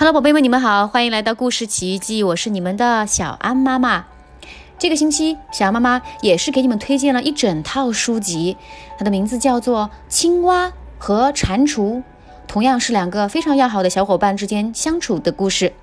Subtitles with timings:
[0.00, 4.06] Hello，宝贝们，你们好，欢迎来到故事奇遇记，我是你们的小安妈妈。
[4.78, 8.56] 这个星期，小安妈妈也是给你们推荐了一整套书籍，
[8.96, 11.96] 它的名字叫做《青蛙和蟾蜍》，
[12.48, 15.74] 同样是两个非常要好的小伙伴之间相处的故事，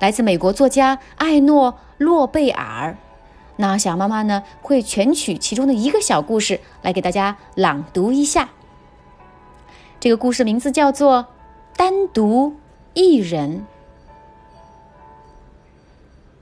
[0.00, 2.96] 来自美国作家艾诺·洛贝尔。
[3.54, 8.48] 那小安妈妈呢，会选取其中的一个小故事来给大家朗读一下。
[10.00, 11.18] 这个故事名字叫做
[11.76, 12.48] 《单独》。
[12.92, 13.66] 一人，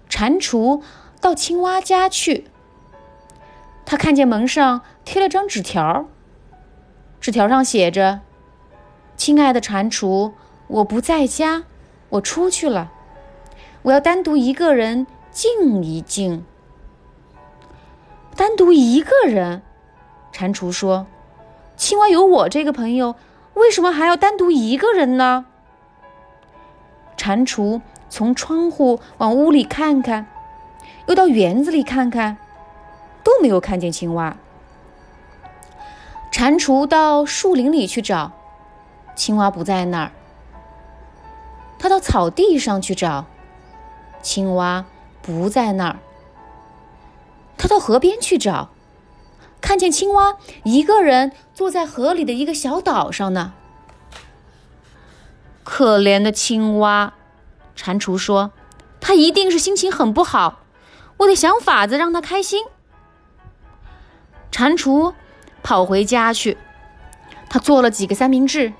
[0.08, 0.80] 蟾蜍
[1.20, 2.46] 到青蛙家去。
[3.84, 6.06] 他看见门上贴了张纸条，
[7.20, 8.20] 纸条上写着
[9.16, 10.32] ：“亲爱的蟾蜍，
[10.68, 11.64] 我不在家，
[12.08, 12.92] 我出去了，
[13.82, 16.44] 我要单独一个人静一静。”
[18.34, 19.62] 单独一个人，
[20.32, 21.06] 蟾蜍说
[21.76, 23.16] ：“青蛙有我这个朋友，
[23.54, 25.44] 为什么还要单独一个人呢？”
[27.18, 30.26] 蟾蜍从窗户往屋里看看，
[31.06, 32.38] 又到园子里看看，
[33.22, 34.36] 都没有看见青蛙。
[36.30, 38.32] 蟾蜍到树林里去找，
[39.16, 40.12] 青蛙不在那儿。
[41.78, 43.26] 他到草地上去找，
[44.22, 44.84] 青蛙
[45.20, 45.96] 不在那儿。
[47.56, 48.68] 他到河边去找，
[49.60, 53.52] 看见青蛙一个人坐在河里的一个小岛上呢。
[55.70, 57.12] 可怜的青蛙，
[57.76, 58.52] 蟾蜍说
[59.02, 60.60] ：“它一定是心情很不好，
[61.18, 62.64] 我得想法子让它开心。”
[64.50, 65.12] 蟾蜍
[65.62, 66.56] 跑回家去，
[67.50, 68.72] 他做了几个三明治，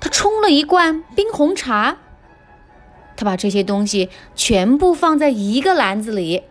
[0.00, 1.98] 他冲了一罐冰红茶，
[3.14, 6.44] 他把这些东西全部放在一个篮子里。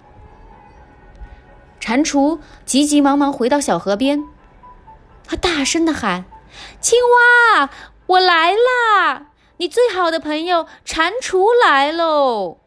[1.80, 4.24] 蟾蜍急急忙忙回到小河边，
[5.26, 6.26] 他大声的喊
[6.80, 7.00] ：“青
[7.58, 7.72] 蛙，
[8.06, 9.26] 我来啦！”
[9.62, 12.58] 你最好的朋友蟾蜍来喽！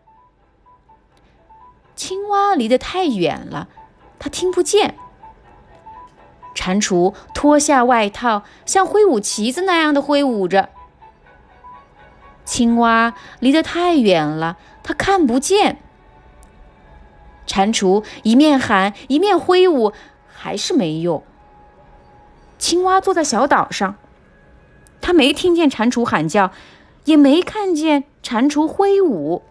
[1.97, 3.67] 青蛙离得太远了，
[4.21, 4.95] 它听不见。
[6.55, 10.69] 蟾蜍脱下外套，像挥舞旗子那样的挥舞着。
[12.45, 15.83] 青蛙离得太远了，它看不见。
[17.45, 19.93] 蟾蜍一面喊一面挥舞，
[20.29, 21.25] 还是没用。
[22.57, 23.97] 青蛙坐在小岛上，
[25.01, 26.53] 它没听见蟾蜍喊叫。
[27.05, 29.43] 也没看见蟾蜍挥舞。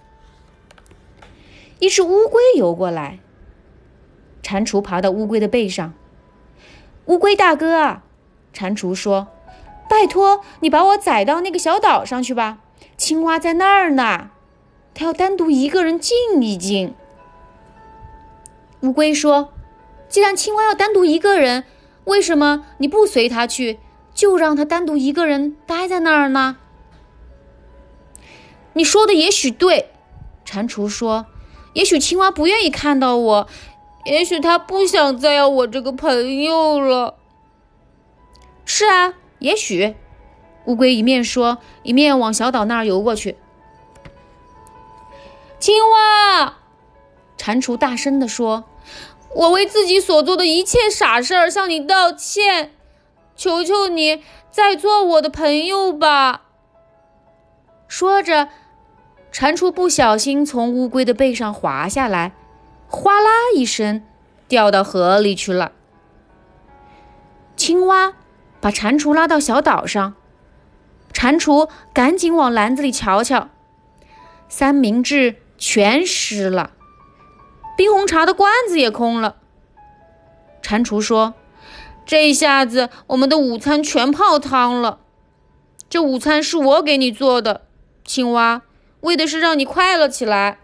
[1.79, 3.19] 一只乌龟游过来，
[4.41, 5.93] 蟾蜍爬到乌龟的背上。
[7.05, 8.03] 乌龟大哥啊，
[8.53, 9.27] 蟾蜍说
[9.89, 12.59] ：“拜托你把我载到那个小岛上去吧，
[12.95, 14.29] 青蛙在那儿呢，
[14.93, 16.95] 它要单独一个人静一静。”
[18.81, 19.53] 乌龟说
[20.07, 21.65] ：“既然青蛙要单独一个人，
[22.05, 23.79] 为什么你不随它去，
[24.13, 26.57] 就让它单独一个人待在那儿呢？”
[28.75, 29.91] 你说的也许对，
[30.43, 31.27] 蟾蜍说
[31.73, 33.47] ：“也许青蛙不愿意看到我，
[34.05, 37.15] 也许它不想再要我这个朋友了。”
[38.65, 39.95] 是啊，也许。
[40.65, 43.37] 乌龟一面说，一面往小岛那儿游过去。
[45.59, 46.57] 青蛙，
[47.37, 48.63] 蟾蜍大声地说
[49.35, 52.73] ：“我为自己所做的一切傻事儿向你道歉，
[53.35, 56.43] 求求你再做我的朋友吧。”
[57.87, 58.49] 说着。
[59.33, 62.33] 蟾蜍不小心从乌龟的背上滑下来，
[62.87, 64.03] 哗啦一声，
[64.47, 65.71] 掉到河里去了。
[67.55, 68.13] 青蛙
[68.61, 70.13] 把蟾蜍拉到小岛上，
[71.11, 73.49] 蟾蜍赶紧往篮子里瞧瞧，
[74.47, 76.69] 三明治全湿了，
[77.75, 79.37] 冰红茶的罐子也空了。
[80.61, 81.33] 蟾蜍说
[82.05, 84.99] ：“这下子我们的午餐全泡汤了。
[85.89, 87.65] 这午餐是我给你做的，
[88.05, 88.61] 青蛙。”
[89.03, 90.57] 为的是让你快乐起来。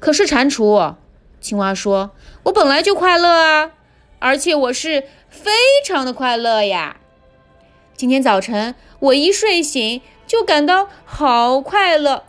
[0.00, 0.94] 可是蟾蜍，
[1.40, 2.12] 青蛙说
[2.44, 3.72] ：“我本来就快乐啊，
[4.20, 5.50] 而且我是非
[5.84, 6.98] 常的快乐呀。
[7.96, 12.22] 今天早晨我一睡醒就感到好快乐。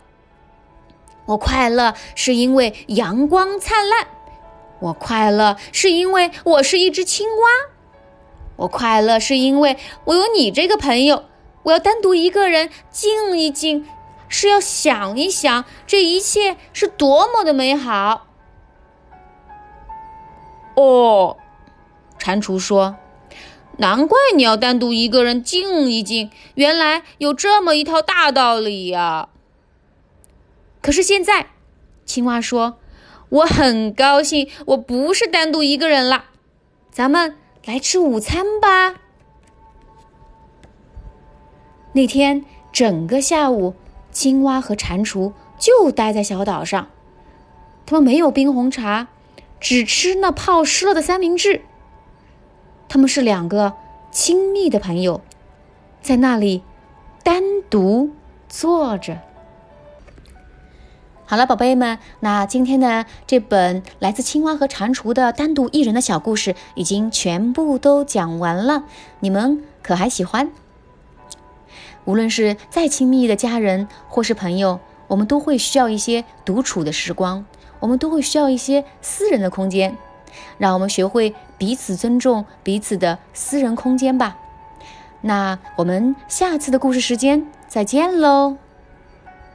[1.26, 4.08] 我快乐是因为阳光灿烂，
[4.80, 7.48] 我快乐是因为我是一只青蛙，
[8.56, 9.76] 我快乐是因为
[10.06, 11.26] 我有你这个朋友。”
[11.64, 13.86] 我要单独一个人静一静，
[14.28, 18.26] 是要想一想这一切是多么的美好。
[20.74, 21.36] 哦，
[22.18, 22.96] 蟾蜍说
[23.76, 29.28] ：“难怪你要单独一个人静一静，原来有这么一套大道理呀。”
[30.80, 31.48] 可是现在，
[32.06, 32.78] 青蛙说
[33.28, 36.24] ：“我很高兴，我不是单独一个人了。
[36.90, 37.36] 咱们
[37.66, 38.94] 来吃午餐吧。”
[41.92, 43.74] 那天整个下午，
[44.12, 46.88] 青蛙和蟾蜍就待在小岛上，
[47.84, 49.08] 他们没有冰红茶，
[49.58, 51.62] 只吃那泡湿了的三明治。
[52.88, 53.74] 他们是两个
[54.10, 55.20] 亲密的朋友，
[56.00, 56.62] 在那里
[57.22, 58.10] 单独
[58.48, 59.18] 坐着。
[61.24, 68.84] 好了，宝贝们，那今天的这本来自青蛙和蟾蜍的单独一人的小故事已经全部都讲完了，
[69.20, 70.50] 你们可还喜欢？
[72.10, 77.46] 无论是再亲密的家人或是朋友，我们都会需要一些独处的时光，
[77.78, 79.96] 我们都会需要一些私人的空间。
[80.58, 84.36] 让我们学会彼此尊重彼此的私人空间吧。
[85.20, 88.56] 那我们下次的故事时间再见喽。